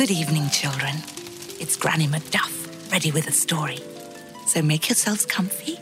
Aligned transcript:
Good 0.00 0.12
evening, 0.12 0.48
children. 0.48 0.94
It's 1.60 1.76
Granny 1.76 2.06
Macduff, 2.06 2.90
ready 2.90 3.12
with 3.12 3.26
a 3.26 3.32
story. 3.32 3.80
So 4.46 4.62
make 4.62 4.88
yourselves 4.88 5.26
comfy, 5.26 5.78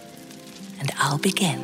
and 0.81 0.91
I'll 0.99 1.19
begin. 1.19 1.61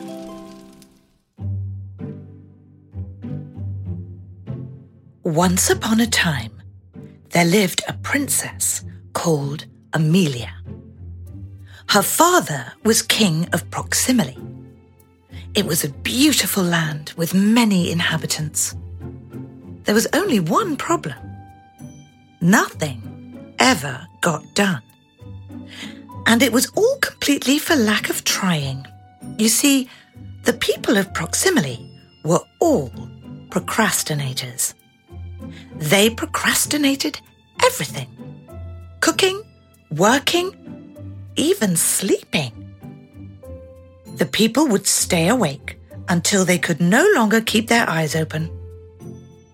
Once 5.24 5.68
upon 5.68 5.98
a 5.98 6.06
time, 6.06 6.52
there 7.30 7.44
lived 7.44 7.82
a 7.88 7.92
princess 7.92 8.84
called 9.14 9.66
Amelia. 9.92 10.54
Her 11.88 12.02
father 12.02 12.72
was 12.84 13.02
king 13.02 13.48
of 13.52 13.68
Proximily. 13.70 14.38
It 15.56 15.66
was 15.66 15.82
a 15.82 15.88
beautiful 15.88 16.62
land 16.62 17.14
with 17.16 17.34
many 17.34 17.90
inhabitants. 17.90 18.76
There 19.82 19.94
was 19.96 20.06
only 20.12 20.38
one 20.38 20.76
problem. 20.76 21.33
Nothing 22.44 23.54
ever 23.58 24.06
got 24.20 24.54
done. 24.54 24.82
And 26.26 26.42
it 26.42 26.52
was 26.52 26.66
all 26.76 26.98
completely 26.98 27.58
for 27.58 27.74
lack 27.74 28.10
of 28.10 28.22
trying. 28.22 28.86
You 29.38 29.48
see, 29.48 29.88
the 30.42 30.52
people 30.52 30.98
of 30.98 31.10
Proximily 31.14 31.90
were 32.22 32.42
all 32.60 32.90
procrastinators. 33.48 34.74
They 35.76 36.10
procrastinated 36.10 37.18
everything 37.64 38.10
cooking, 39.00 39.42
working, 39.90 40.52
even 41.36 41.76
sleeping. 41.76 42.52
The 44.16 44.26
people 44.26 44.68
would 44.68 44.86
stay 44.86 45.28
awake 45.28 45.80
until 46.10 46.44
they 46.44 46.58
could 46.58 46.82
no 46.82 47.06
longer 47.14 47.40
keep 47.40 47.68
their 47.68 47.88
eyes 47.88 48.14
open. 48.14 48.50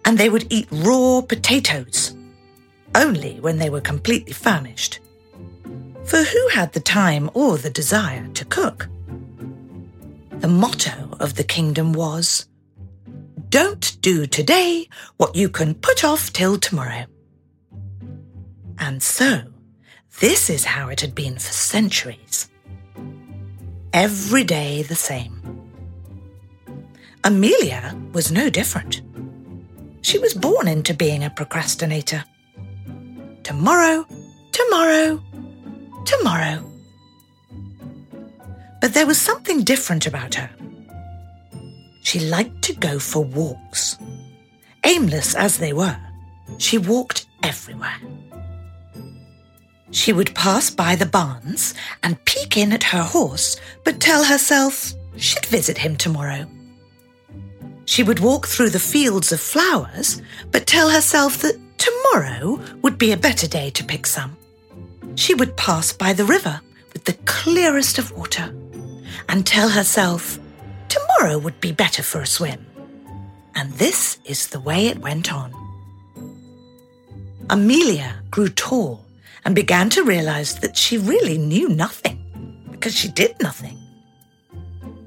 And 0.05 0.19
they 0.19 0.29
would 0.29 0.53
eat 0.53 0.67
raw 0.73 1.21
potatoes, 1.21 2.17
only 2.95 3.41
when 3.41 3.59
they 3.59 3.71
were 3.71 3.81
completely 3.81 4.33
famished. 4.33 5.01
For 6.05 6.23
who 6.23 6.49
had 6.49 6.73
the 6.73 6.81
time 6.81 7.31
or 7.35 7.57
the 7.57 7.71
desire 7.71 8.27
to 8.35 8.45
cook? 8.45 8.89
The 10.41 10.49
motto 10.49 11.17
of 11.21 11.35
the 11.35 11.45
kingdom 11.45 11.93
was 11.93 12.47
Don't 13.49 14.01
do 14.01 14.27
today 14.27 14.89
what 15.19 15.37
you 15.37 15.49
can 15.49 15.75
put 15.75 16.05
off 16.05 16.33
till 16.33 16.59
tomorrow. 16.59 17.05
And 18.79 19.03
so, 19.03 19.43
this 20.21 20.51
is 20.51 20.65
how 20.65 20.89
it 20.89 21.01
had 21.01 21.15
been 21.15 21.35
for 21.35 21.53
centuries. 21.53 22.49
Every 23.93 24.45
day 24.45 24.83
the 24.83 24.95
same. 24.95 25.37
Amelia 27.23 27.97
was 28.13 28.33
no 28.33 28.49
different. 28.49 29.03
She 30.01 30.19
was 30.19 30.33
born 30.33 30.67
into 30.67 30.95
being 30.95 31.23
a 31.23 31.31
procrastinator. 31.31 32.25
Tomorrow, 33.51 34.07
tomorrow, 34.53 35.21
tomorrow. 36.05 36.65
But 38.81 38.95
there 38.95 39.09
was 39.09 39.21
something 39.21 39.65
different 39.65 40.07
about 40.07 40.37
her. 40.37 40.49
She 42.05 42.21
liked 42.21 42.63
to 42.63 42.75
go 42.75 43.01
for 43.01 43.25
walks. 43.25 43.99
Aimless 44.85 45.35
as 45.35 45.59
they 45.59 45.73
were, 45.73 45.99
she 46.59 46.79
walked 46.79 47.27
everywhere. 47.43 47.99
She 49.91 50.13
would 50.13 50.33
pass 50.37 50.71
by 50.71 50.95
the 50.95 51.07
barns 51.07 51.75
and 52.05 52.25
peek 52.27 52.57
in 52.57 52.73
at 52.73 52.85
her 52.85 53.03
horse, 53.03 53.61
but 53.83 53.99
tell 53.99 54.23
herself 54.23 54.93
she'd 55.17 55.47
visit 55.47 55.77
him 55.77 55.97
tomorrow. 55.97 56.47
She 57.87 58.05
would 58.05 58.21
walk 58.21 58.47
through 58.47 58.71
the 58.71 58.79
fields 58.79 59.33
of 59.33 59.41
flowers, 59.41 60.23
but 60.53 60.69
tell 60.69 60.89
herself 60.89 61.39
that 61.39 61.59
tomorrow 61.81 62.61
would 62.83 62.99
be 62.99 63.13
a 63.13 63.17
better 63.17 63.49
day 63.49 63.71
to 63.71 63.85
pick 63.85 64.07
some. 64.07 64.37
She 65.17 65.35
would 65.35 65.57
pass 65.57 65.93
by 65.93 66.13
the 66.13 66.25
river 66.25 66.61
with 66.93 67.05
the 67.05 67.19
clearest 67.25 67.99
of 67.99 68.13
water 68.13 68.55
and 69.29 69.47
tell 69.47 69.69
herself 69.69 70.39
tomorrow 70.89 71.39
would 71.39 71.61
be 71.61 71.73
better 71.73 72.03
for 72.03 72.21
a 72.21 72.27
swim. 72.27 72.67
And 73.55 73.73
this 73.73 74.19
is 74.25 74.49
the 74.49 74.61
way 74.61 74.87
it 74.87 74.99
went 74.99 75.33
on. 75.33 75.53
Amelia 77.49 78.23
grew 78.31 78.49
tall 78.49 79.05
and 79.45 79.55
began 79.55 79.91
to 79.91 80.05
realize 80.05 80.59
that 80.61 80.77
she 80.77 80.99
really 80.99 81.39
knew 81.39 81.69
nothing 81.69 82.19
because 82.71 82.95
she 82.95 83.09
did 83.09 83.35
nothing. 83.43 83.77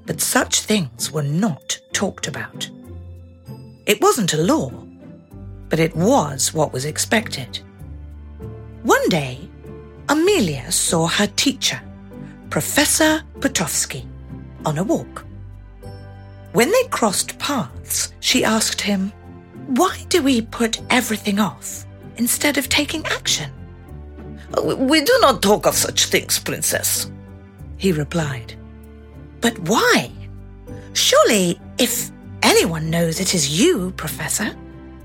But 0.06 0.22
such 0.22 0.62
things 0.62 1.12
were 1.12 1.24
not 1.24 1.80
talked 1.94 2.28
about. 2.28 2.70
It 3.86 4.02
wasn't 4.02 4.34
a 4.34 4.42
law, 4.42 4.72
but 5.74 5.80
it 5.80 5.96
was 5.96 6.54
what 6.54 6.72
was 6.72 6.86
expected. 6.86 7.60
One 8.84 9.10
day, 9.10 9.50
Amelia 10.08 10.72
saw 10.72 11.08
her 11.08 11.26
teacher, 11.26 11.82
Professor 12.52 13.24
Potofsky, 13.40 14.06
on 14.68 14.78
a 14.78 14.84
walk. 14.84 15.26
When 16.52 16.70
they 16.70 16.84
crossed 16.92 17.40
paths, 17.40 18.14
she 18.20 18.46
asked 18.46 18.82
him, 18.82 19.12
Why 19.66 19.98
do 20.10 20.22
we 20.22 20.42
put 20.42 20.80
everything 20.92 21.40
off 21.40 21.88
instead 22.18 22.60
of 22.60 22.70
taking 22.70 23.04
action? 23.08 23.52
We 24.64 25.02
do 25.02 25.18
not 25.22 25.42
talk 25.42 25.66
of 25.66 25.74
such 25.74 26.06
things, 26.06 26.38
Princess, 26.38 27.10
he 27.78 27.92
replied. 27.92 28.54
But 29.42 29.58
why? 29.58 30.12
Surely, 30.94 31.60
if 31.80 32.12
anyone 32.44 32.92
knows 32.92 33.20
it 33.20 33.34
is 33.34 33.60
you, 33.60 33.90
Professor, 33.98 34.56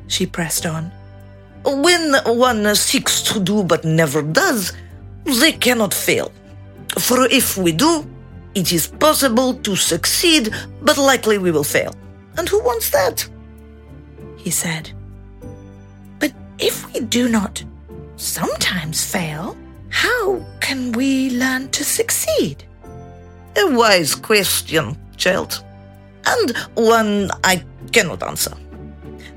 she 0.09 0.27
pressed 0.27 0.67
on. 0.67 0.91
When 1.65 2.15
one 2.25 2.75
seeks 2.75 3.23
to 3.23 3.41
do 3.41 3.63
but 3.63 3.85
never 3.85 4.23
does, 4.23 4.73
they 5.25 5.53
cannot 5.53 5.95
fail. 5.95 6.33
For 6.99 7.27
if 7.27 7.57
we 7.57 7.73
do, 7.73 8.05
it 8.55 8.73
is 8.73 8.89
possible 8.89 9.55
to 9.55 9.77
succeed, 9.77 10.53
but 10.83 10.99
likely 10.99 11.39
we 11.39 11.51
will 11.51 11.65
fail. 11.65 11.95
And 12.37 12.49
who 12.49 12.63
wants 12.63 12.91
that? 12.91 13.29
He 14.37 14.51
said. 14.51 14.91
But 16.19 16.33
if 16.59 16.93
we 16.93 17.01
do 17.01 17.29
not 17.29 17.63
sometimes 18.17 19.05
fail, 19.05 19.57
how 19.91 20.45
can 20.61 20.93
we 20.93 21.31
learn 21.31 21.69
to 21.71 21.85
succeed? 21.85 22.65
A 23.57 23.67
wise 23.77 24.15
question, 24.15 24.97
child. 25.17 25.63
And 26.27 26.57
one 26.75 27.31
I 27.45 27.65
cannot 27.93 28.23
answer. 28.23 28.55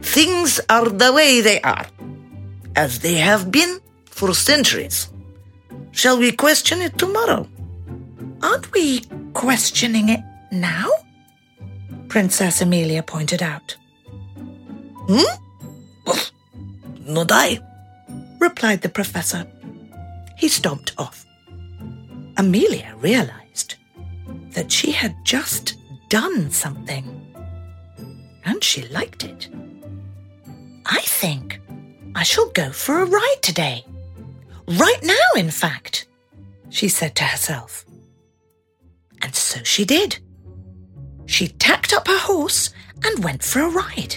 Things 0.02 0.60
are 0.70 0.90
the 0.90 1.14
way 1.14 1.42
they 1.42 1.62
are, 1.62 1.86
as 2.76 3.00
they 3.00 3.16
have 3.16 3.52
been 3.52 3.80
for 4.06 4.34
centuries. 4.34 5.10
Shall 5.92 6.18
we 6.18 6.32
question 6.32 6.82
it 6.82 6.98
tomorrow? 6.98 7.48
Aren't 8.42 8.72
we 8.72 9.02
questioning 9.34 10.10
it 10.10 10.22
now? 10.52 10.90
Princess 12.08 12.62
Amelia 12.62 13.04
pointed 13.04 13.42
out. 13.42 13.78
Hmm? 15.08 15.38
Not 17.06 17.32
I 17.32 17.60
replied 18.40 18.82
the 18.82 18.90
professor. 18.90 19.46
He 20.38 20.48
stomped 20.48 20.94
off. 20.98 21.26
Amelia 22.38 22.96
realized 23.00 23.76
that 24.52 24.72
she 24.72 24.92
had 24.92 25.16
just 25.24 25.76
done 26.10 26.50
something, 26.52 27.06
and 28.44 28.64
she 28.64 28.88
liked 28.90 29.24
it. 29.24 29.50
I 30.92 31.00
think 31.00 31.62
I 32.16 32.24
shall 32.24 32.50
go 32.50 32.70
for 32.72 33.00
a 33.00 33.06
ride 33.06 33.42
today. 33.42 33.86
Right 34.68 35.02
now, 35.02 35.28
in 35.38 35.50
fact, 35.50 36.06
she 36.70 36.90
said 36.90 37.16
to 37.16 37.24
herself. 37.24 37.86
And 39.22 39.34
so 39.34 39.64
she 39.64 39.86
did. 39.86 40.20
She 41.28 41.48
tacked 41.48 41.94
up 41.94 42.08
her 42.08 42.18
horse 42.18 42.72
and 43.06 43.24
went 43.24 43.42
for 43.42 43.62
a 43.62 43.70
ride. 43.70 44.16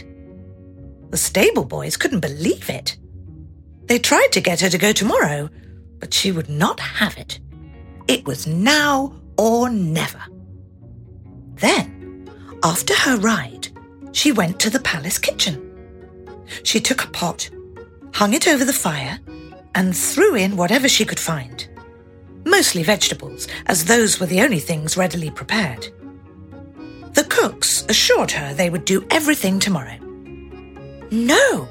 The 1.11 1.17
stable 1.17 1.65
boys 1.65 1.97
couldn't 1.97 2.21
believe 2.21 2.69
it. 2.69 2.97
They 3.85 4.01
tried 4.01 4.33
to 4.33 4.41
get 4.41 4.61
her 4.61 4.69
to 4.69 4.79
go 4.79 4.91
tomorrow, 4.93 5.49
but 6.01 6.13
she 6.13 6.33
would 6.33 6.49
not 6.49 6.81
have 6.81 7.17
it. 7.19 7.39
It 8.09 8.27
was 8.27 8.49
now 8.49 9.15
or 9.39 9.71
never. 9.71 10.23
Then, 11.55 12.29
after 12.65 12.95
her 12.95 13.17
ride, 13.19 13.69
she 14.11 14.33
went 14.33 14.59
to 14.61 14.71
the 14.71 14.81
palace 14.81 15.19
kitchen. 15.19 15.74
She 16.63 16.81
took 16.81 17.05
a 17.05 17.09
pot, 17.09 17.51
hung 18.13 18.35
it 18.35 18.47
over 18.49 18.65
the 18.65 18.73
fire, 18.73 19.19
and 19.75 19.97
threw 19.97 20.35
in 20.35 20.57
whatever 20.57 20.89
she 20.89 21.05
could 21.05 21.21
find. 21.21 21.67
Mostly 22.45 22.83
vegetables, 22.83 23.49
as 23.67 23.85
those 23.85 24.21
were 24.21 24.27
the 24.27 24.43
only 24.43 24.61
things 24.61 24.97
readily 24.97 25.31
prepared. 25.31 25.89
The 27.15 27.25
cooks 27.25 27.85
assured 27.89 28.31
her 28.33 28.55
they 28.55 28.71
would 28.71 28.85
do 28.85 29.07
everything 29.11 29.59
tomorrow. 29.59 29.99
No, 31.11 31.69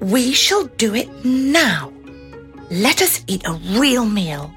we 0.00 0.32
shall 0.32 0.64
do 0.64 0.94
it 0.94 1.24
now. 1.24 1.92
Let 2.70 3.02
us 3.02 3.22
eat 3.26 3.46
a 3.46 3.60
real 3.78 4.04
meal. 4.04 4.52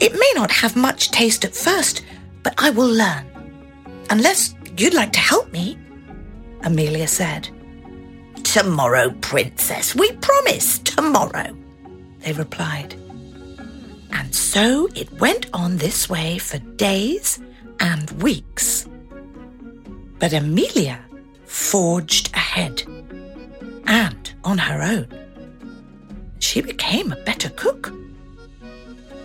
It 0.00 0.12
may 0.12 0.32
not 0.34 0.50
have 0.50 0.76
much 0.76 1.10
taste 1.10 1.44
at 1.44 1.56
first, 1.56 2.04
but 2.42 2.54
I 2.58 2.70
will 2.70 2.88
learn. 2.88 3.26
Unless 4.10 4.54
you'd 4.76 4.94
like 4.94 5.12
to 5.14 5.18
help 5.18 5.52
me, 5.52 5.78
Amelia 6.62 7.08
said. 7.08 7.48
Tomorrow, 8.58 9.10
Princess. 9.20 9.94
We 9.94 10.10
promise 10.14 10.80
tomorrow, 10.80 11.56
they 12.18 12.32
replied. 12.32 12.94
And 14.10 14.34
so 14.34 14.88
it 14.96 15.12
went 15.20 15.46
on 15.52 15.76
this 15.76 16.10
way 16.10 16.38
for 16.38 16.58
days 16.58 17.38
and 17.78 18.10
weeks. 18.20 18.88
But 20.18 20.32
Amelia 20.32 20.98
forged 21.44 22.34
ahead 22.34 22.82
and 23.86 24.34
on 24.42 24.58
her 24.58 24.82
own. 24.82 25.06
She 26.40 26.60
became 26.60 27.12
a 27.12 27.22
better 27.22 27.50
cook. 27.50 27.92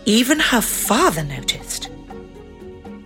Even 0.05 0.39
her 0.39 0.61
father 0.61 1.23
noticed. 1.23 1.89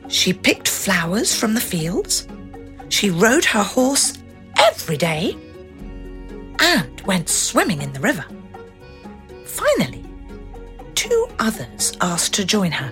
She 0.10 0.34
picked 0.34 0.68
flowers 0.68 1.34
from 1.34 1.54
the 1.54 1.62
fields. 1.62 2.28
She 2.90 3.10
rode 3.10 3.46
her 3.46 3.64
horse 3.64 4.18
every 4.58 4.98
day 4.98 5.38
and 6.59 7.01
went 7.01 7.30
swimming 7.30 7.81
in 7.81 7.94
the 7.94 8.00
river. 8.00 8.25
Finally, 9.45 10.04
two 10.95 11.27
others 11.39 11.94
asked 12.01 12.33
to 12.36 12.45
join 12.45 12.71
her. 12.71 12.92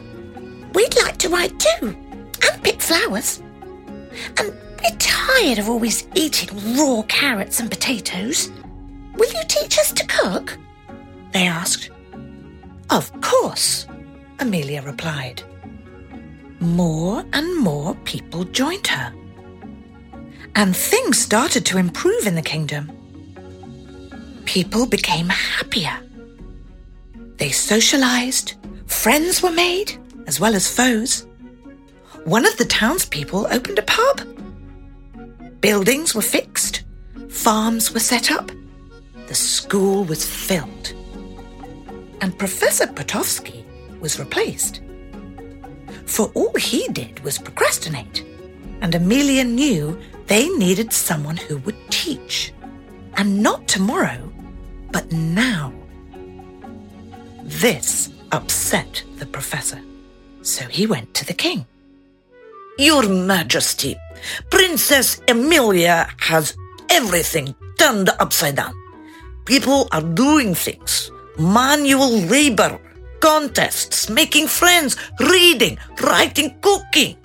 We'd 0.73 0.95
like 0.97 1.17
to 1.17 1.29
ride 1.29 1.59
too 1.59 1.95
and 2.50 2.63
pick 2.63 2.81
flowers. 2.81 3.41
And 4.38 4.53
we're 4.81 4.97
tired 5.00 5.59
of 5.59 5.69
always 5.69 6.07
eating 6.15 6.77
raw 6.77 7.01
carrots 7.07 7.59
and 7.59 7.69
potatoes. 7.69 8.51
Will 9.15 9.31
you 9.31 9.44
teach 9.47 9.77
us 9.79 9.91
to 9.94 10.06
cook? 10.07 10.57
They 11.31 11.47
asked. 11.47 11.89
Of 12.89 13.12
course, 13.21 13.88
Amelia 14.39 14.81
replied. 14.81 15.41
More 16.59 17.25
and 17.33 17.57
more 17.57 17.95
people 18.06 18.44
joined 18.45 18.88
her. 18.88 19.13
And 20.56 20.75
things 20.75 21.17
started 21.17 21.65
to 21.65 21.77
improve 21.77 22.27
in 22.27 22.35
the 22.35 22.41
kingdom. 22.41 22.94
People 24.56 24.86
became 24.86 25.28
happier. 25.28 26.00
They 27.36 27.52
socialized, 27.52 28.54
friends 28.86 29.44
were 29.44 29.52
made, 29.52 29.98
as 30.28 30.40
well 30.40 30.56
as 30.56 30.74
foes. 30.74 31.28
One 32.24 32.46
of 32.46 32.56
the 32.56 32.63
townspeople 32.63 33.48
opened 33.52 33.80
a 33.80 33.81
pub. 33.81 34.22
Buildings 35.60 36.16
were 36.16 36.22
fixed, 36.22 36.86
farms 37.28 37.92
were 37.92 38.00
set 38.00 38.31
up, 38.31 38.50
the 39.28 39.36
school 39.36 40.06
was 40.06 40.25
filled. 40.25 40.94
And 42.22 42.40
Professor 42.40 42.88
Potofsky 42.88 43.66
was 44.00 44.19
replaced. 44.19 44.80
For 46.06 46.31
all 46.34 46.54
he 46.54 46.88
did 46.94 47.19
was 47.25 47.38
procrastinate, 47.38 48.24
and 48.80 48.96
Amelia 48.96 49.44
knew 49.44 50.00
they 50.28 50.48
needed 50.48 50.94
someone 50.94 51.36
who 51.36 51.58
would 51.58 51.92
teach. 51.92 52.54
And 53.18 53.44
not 53.44 53.68
tomorrow, 53.68 54.31
but 54.95 55.12
now. 55.12 55.74
This 57.44 58.12
upset 58.31 59.03
the 59.19 59.25
professor, 59.25 59.81
so 60.42 60.63
he 60.71 60.88
went 60.88 61.13
to 61.15 61.25
the 61.25 61.33
king. 61.33 61.65
Your 62.80 63.03
Majesty, 63.09 63.97
Princess 64.50 65.19
Amelia 65.27 66.07
has 66.19 66.56
everything 66.89 67.53
turned 67.77 68.09
upside 68.24 68.56
down. 68.56 68.74
People 69.44 69.89
are 69.92 70.01
doing 70.01 70.56
things. 70.56 71.12
Manual 71.38 72.15
labor, 72.31 72.80
contests, 73.19 74.09
making 74.09 74.48
friends, 74.48 74.95
reading, 75.19 75.77
writing, 76.01 76.56
cooking. 76.62 77.18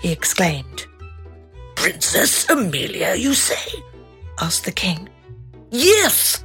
He 0.00 0.12
exclaimed. 0.12 0.86
Princess 1.74 2.48
Amelia, 2.48 3.16
you 3.16 3.34
say? 3.34 3.82
asked 4.38 4.64
the 4.64 4.72
king. 4.72 5.08
Yes, 5.70 6.44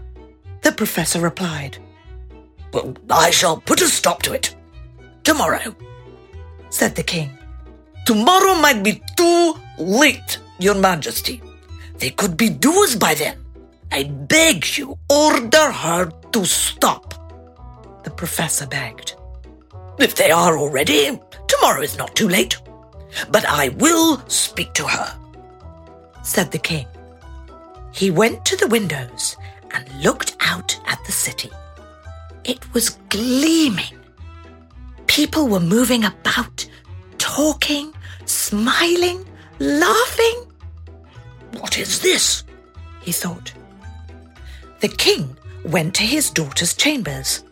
the 0.66 0.72
professor 0.72 1.22
replied. 1.22 1.78
Well, 2.74 2.96
I 3.10 3.30
shall 3.30 3.58
put 3.58 3.82
a 3.82 3.88
stop 3.88 4.24
to 4.24 4.34
it. 4.34 4.56
Tomorrow, 5.24 5.76
said 6.72 6.96
the 6.96 7.04
king. 7.04 7.30
Tomorrow 8.08 8.56
might 8.56 8.82
be 8.84 9.04
too 9.16 9.54
late, 9.78 10.40
your 10.60 10.74
majesty. 10.74 11.40
They 12.00 12.10
could 12.10 12.36
be 12.36 12.50
doers 12.50 12.96
by 12.96 13.14
then. 13.14 13.38
I 13.92 14.06
beg 14.06 14.76
you, 14.76 14.98
order 15.08 15.72
her 15.72 16.12
to 16.32 16.46
stop. 16.46 17.14
The 18.04 18.10
professor 18.10 18.66
begged. 18.66 19.16
If 20.00 20.16
they 20.16 20.32
are 20.32 20.58
already, 20.58 21.20
tomorrow 21.48 21.82
is 21.82 21.98
not 21.98 22.16
too 22.16 22.28
late. 22.28 22.58
But 23.30 23.46
I 23.46 23.70
will 23.70 24.20
speak 24.28 24.74
to 24.74 24.88
her, 24.88 25.16
said 26.24 26.52
the 26.52 26.58
king. 26.58 26.88
He 27.94 28.10
went 28.10 28.44
to 28.46 28.58
the 28.58 28.68
windows 28.68 29.38
and 29.76 30.04
looked 30.04 30.35
out 30.46 30.80
at 30.86 31.04
the 31.06 31.12
city. 31.12 31.52
It 32.44 32.74
was 32.74 32.92
gleaming. 33.10 34.00
People 35.08 35.48
were 35.48 35.60
moving 35.60 36.06
about, 36.06 36.66
talking, 37.18 37.94
smiling, 38.26 39.26
laughing. 39.60 40.46
What 41.60 41.78
is 41.78 42.00
this? 42.00 42.44
he 43.02 43.12
thought. 43.12 43.54
The 44.80 44.90
king 44.90 45.36
went 45.64 45.96
to 45.96 46.04
his 46.04 46.30
daughter's 46.30 46.74
chambers. 46.74 47.44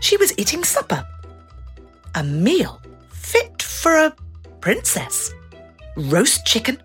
She 0.00 0.16
was 0.16 0.36
eating 0.38 0.64
supper. 0.64 1.06
A 2.14 2.22
meal 2.22 2.80
fit 3.10 3.60
for 3.62 3.96
a 3.96 4.14
princess. 4.60 5.32
Roast 5.96 6.46
chicken, 6.46 6.78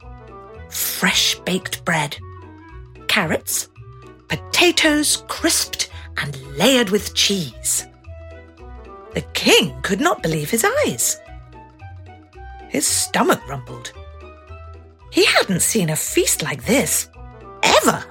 fresh 0.69 1.35
baked 1.45 1.83
bread, 1.85 2.17
carrots, 3.07 3.69
potatoes 4.29 5.23
crisped 5.27 5.89
and 6.17 6.35
layered 6.57 6.89
with 6.89 7.13
cheese. 7.15 7.85
The 9.13 9.21
king 9.33 9.73
could 9.81 9.99
not 9.99 10.23
believe 10.23 10.49
his 10.49 10.65
eyes. 10.85 11.19
His 12.69 12.85
stomach 12.85 13.45
rumbled. 13.47 13.91
He 15.11 15.25
hadn't 15.25 15.61
seen 15.61 15.89
a 15.89 15.95
feast 15.95 16.43
like 16.43 16.65
this, 16.65 17.09
ever. 17.63 18.03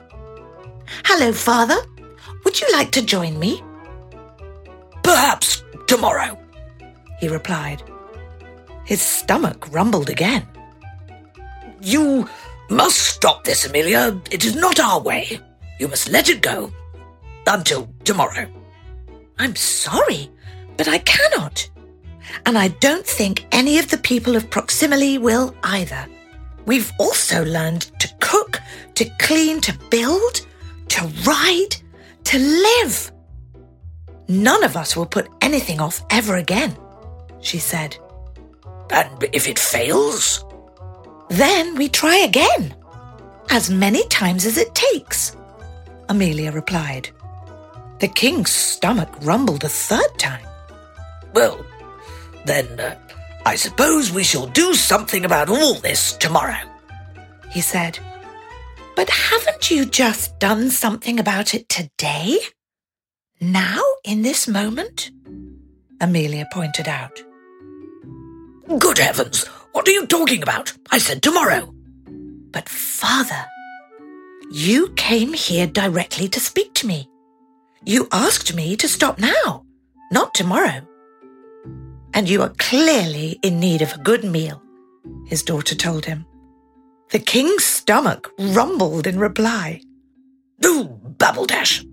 Hello, 1.04 1.32
father. 1.32 1.76
Would 2.44 2.60
you 2.60 2.66
like 2.72 2.90
to 2.92 3.02
join 3.02 3.38
me? 3.38 3.62
Perhaps 5.04 5.62
tomorrow, 5.86 6.38
he 7.20 7.28
replied. 7.28 7.82
His 8.84 9.00
stomach 9.00 9.68
rumbled 9.70 10.10
again. 10.10 10.46
You 11.80 12.28
must 12.70 12.96
stop 12.96 13.44
this, 13.44 13.66
Amelia. 13.66 14.20
It 14.30 14.44
is 14.44 14.56
not 14.56 14.80
our 14.80 15.00
way. 15.00 15.40
You 15.78 15.88
must 15.88 16.08
let 16.08 16.28
it 16.28 16.42
go 16.42 16.72
until 17.46 17.88
tomorrow. 18.04 18.48
I'm 19.38 19.54
sorry, 19.56 20.30
but 20.76 20.88
I 20.88 20.98
cannot. 20.98 21.68
And 22.44 22.58
I 22.58 22.68
don't 22.68 23.06
think 23.06 23.46
any 23.52 23.78
of 23.78 23.88
the 23.88 23.98
people 23.98 24.36
of 24.36 24.50
Proximily 24.50 25.18
will 25.18 25.54
either. 25.62 26.06
We've 26.66 26.92
also 26.98 27.44
learned 27.44 27.82
to 28.00 28.08
cook, 28.20 28.60
to 28.96 29.08
clean, 29.18 29.60
to 29.62 29.78
build, 29.90 30.46
to 30.88 31.06
ride, 31.24 31.76
to 32.24 32.38
live. 32.38 33.12
None 34.28 34.64
of 34.64 34.76
us 34.76 34.94
will 34.94 35.06
put 35.06 35.30
anything 35.40 35.80
off 35.80 36.04
ever 36.10 36.36
again, 36.36 36.76
she 37.40 37.58
said. 37.58 37.96
And 38.90 39.24
if 39.32 39.48
it 39.48 39.58
fails? 39.58 40.44
Then 41.30 41.76
we 41.76 41.88
try 41.88 42.18
again. 42.18 42.74
As 43.50 43.70
many 43.70 44.06
times 44.08 44.44
as 44.44 44.58
it 44.58 44.74
takes, 44.74 45.34
Amelia 46.08 46.52
replied. 46.52 47.10
The 48.00 48.08
king's 48.08 48.50
stomach 48.50 49.10
rumbled 49.22 49.64
a 49.64 49.68
third 49.68 50.18
time. 50.18 50.46
Well, 51.34 51.64
then 52.44 52.80
uh, 52.80 52.96
I 53.44 53.56
suppose 53.56 54.12
we 54.12 54.24
shall 54.24 54.46
do 54.46 54.74
something 54.74 55.24
about 55.24 55.48
all 55.48 55.74
this 55.74 56.12
tomorrow, 56.14 56.62
he 57.50 57.60
said. 57.60 57.98
But 58.96 59.10
haven't 59.10 59.70
you 59.70 59.84
just 59.84 60.38
done 60.38 60.70
something 60.70 61.20
about 61.20 61.54
it 61.54 61.68
today? 61.68 62.38
Now, 63.40 63.82
in 64.04 64.22
this 64.22 64.48
moment? 64.48 65.10
Amelia 66.00 66.46
pointed 66.52 66.88
out. 66.88 67.22
Good 68.78 68.98
heavens! 68.98 69.46
What 69.72 69.86
are 69.88 69.92
you 69.92 70.06
talking 70.06 70.42
about? 70.42 70.72
I 70.90 70.98
said 70.98 71.22
tomorrow. 71.22 71.72
But, 72.50 72.68
father, 72.68 73.46
you 74.50 74.88
came 74.96 75.32
here 75.32 75.66
directly 75.66 76.28
to 76.28 76.40
speak 76.40 76.74
to 76.74 76.86
me. 76.86 77.08
You 77.84 78.08
asked 78.12 78.54
me 78.54 78.76
to 78.76 78.88
stop 78.88 79.18
now, 79.18 79.64
not 80.10 80.34
tomorrow. 80.34 80.80
And 82.14 82.28
you 82.28 82.42
are 82.42 82.54
clearly 82.58 83.38
in 83.42 83.60
need 83.60 83.82
of 83.82 83.92
a 83.92 83.98
good 83.98 84.24
meal, 84.24 84.62
his 85.26 85.42
daughter 85.42 85.74
told 85.74 86.04
him. 86.04 86.26
The 87.10 87.18
king's 87.18 87.64
stomach 87.64 88.30
rumbled 88.38 89.06
in 89.06 89.18
reply. 89.18 89.80
Do, 90.60 90.84
Babbledash. 91.16 91.86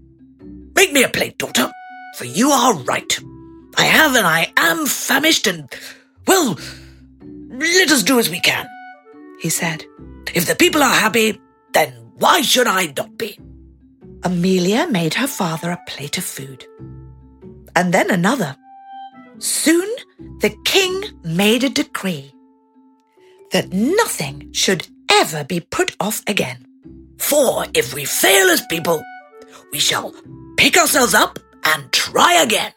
Make 0.75 0.91
me 0.91 1.03
a 1.03 1.09
plate, 1.09 1.37
daughter, 1.37 1.71
for 2.17 2.25
you 2.25 2.49
are 2.49 2.73
right. 2.73 3.19
I 3.77 3.83
have 3.83 4.15
and 4.15 4.25
I 4.25 4.51
am 4.57 4.85
famished 4.85 5.47
and, 5.47 5.69
well, 6.27 6.57
let 7.21 7.91
us 7.91 8.03
do 8.03 8.19
as 8.19 8.29
we 8.29 8.39
can, 8.39 8.67
he 9.39 9.49
said. 9.49 9.85
If 10.33 10.47
the 10.47 10.55
people 10.55 10.81
are 10.81 10.93
happy, 10.93 11.39
why 12.17 12.41
should 12.41 12.67
I 12.67 12.93
not 12.95 13.17
be? 13.17 13.37
Amelia 14.23 14.87
made 14.87 15.13
her 15.15 15.27
father 15.27 15.71
a 15.71 15.83
plate 15.87 16.17
of 16.17 16.23
food. 16.23 16.65
And 17.75 17.93
then 17.93 18.09
another. 18.09 18.55
Soon 19.37 19.87
the 20.39 20.55
king 20.63 21.03
made 21.23 21.63
a 21.63 21.69
decree 21.69 22.33
that 23.51 23.73
nothing 23.73 24.51
should 24.53 24.87
ever 25.11 25.43
be 25.43 25.59
put 25.59 25.95
off 25.99 26.23
again. 26.27 26.65
For 27.17 27.65
if 27.73 27.93
we 27.93 28.05
fail 28.05 28.47
as 28.47 28.65
people, 28.67 29.03
we 29.71 29.79
shall 29.79 30.13
pick 30.57 30.77
ourselves 30.77 31.13
up 31.13 31.37
and 31.65 31.91
try 31.91 32.41
again. 32.41 32.71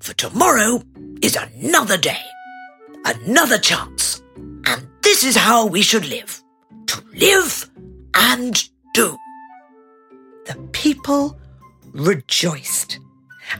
For 0.00 0.12
tomorrow 0.14 0.82
is 1.22 1.36
another 1.36 1.96
day, 1.96 2.22
another 3.04 3.58
chance. 3.58 4.22
And 4.66 4.88
this 5.02 5.22
is 5.22 5.36
how 5.36 5.66
we 5.66 5.82
should 5.82 6.06
live. 6.08 6.42
To 6.86 7.02
live 7.14 7.70
and 8.14 8.68
do. 8.92 9.16
The 10.46 10.56
people 10.72 11.38
rejoiced, 11.92 12.98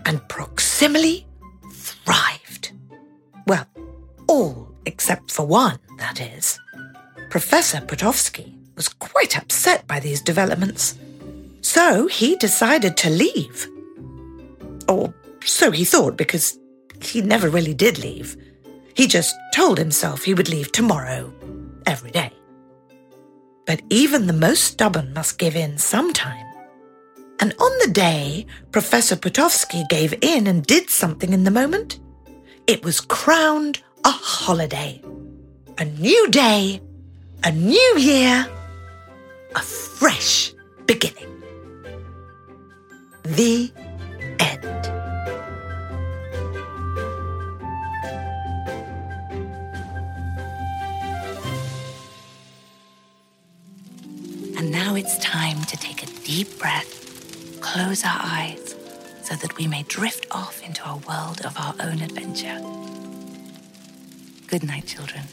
and 0.07 0.21
Proximily 0.29 1.25
thrived. 1.71 2.73
Well, 3.47 3.67
all 4.29 4.75
except 4.87 5.31
for 5.31 5.47
one, 5.47 5.79
that 5.99 6.21
is. 6.21 6.59
Professor 7.31 7.79
Potofsky 7.79 8.55
was 8.77 8.89
quite 8.89 9.37
upset 9.39 9.87
by 9.87 10.01
these 10.01 10.21
developments, 10.21 10.99
so 11.61 12.07
he 12.07 12.37
decided 12.37 12.97
to 12.99 13.11
leave. 13.11 13.69
Or 14.89 15.15
so 15.45 15.71
he 15.71 15.85
thought, 15.85 16.17
because 16.17 16.59
he 17.01 17.23
never 17.23 17.49
really 17.49 17.75
did 17.75 17.99
leave. 17.99 18.37
He 18.95 19.07
just 19.07 19.35
told 19.55 19.79
himself 19.79 20.25
he 20.25 20.35
would 20.35 20.49
leave 20.49 20.73
tomorrow, 20.73 21.33
every 21.87 22.11
day. 22.11 22.33
But 23.67 23.83
even 23.91 24.27
the 24.27 24.33
most 24.33 24.65
stubborn 24.65 25.13
must 25.13 25.39
give 25.39 25.57
in 25.57 25.79
sometime. 25.79 26.47
And 27.41 27.55
on 27.59 27.79
the 27.87 27.93
day 27.93 28.47
Professor 28.71 29.17
Potofsky 29.17 29.89
gave 29.89 30.15
in 30.21 30.47
and 30.47 30.65
did 30.65 30.91
something 30.91 31.33
in 31.33 31.45
the 31.45 31.51
moment, 31.51 32.01
it 32.67 32.85
was 32.85 33.01
crowned 33.01 33.83
a 34.05 34.11
holiday. 34.11 35.03
A 35.79 35.85
new 35.85 36.29
day, 36.31 36.81
a 37.43 37.51
new 37.51 37.95
year, 37.99 38.47
a 39.55 39.61
fresh 39.61 40.53
beginning. 40.87 41.43
The 43.25 43.73
end. 44.39 45.02
Now 54.93 54.99
it's 54.99 55.17
time 55.21 55.59
to 55.65 55.77
take 55.79 56.03
a 56.03 56.07
deep 56.23 56.59
breath, 56.59 57.59
close 57.63 58.05
our 58.05 58.19
eyes, 58.21 58.75
so 59.23 59.35
that 59.37 59.57
we 59.57 59.67
may 59.67 59.83
drift 59.85 60.27
off 60.31 60.63
into 60.63 60.85
a 60.85 60.97
world 61.09 61.41
of 61.47 61.57
our 61.57 61.75
own 61.81 62.03
adventure. 62.03 62.61
Good 64.49 64.65
night, 64.65 64.87
children. 64.87 65.25